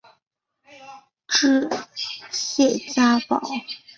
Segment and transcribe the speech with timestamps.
[1.27, 1.69] 治
[2.31, 3.39] 谢家堡。